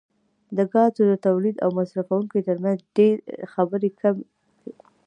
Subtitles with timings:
[0.57, 2.77] د ګازو د تولیدونکو او مصرفونکو ترمنځ
[3.53, 4.25] خبرې کیږي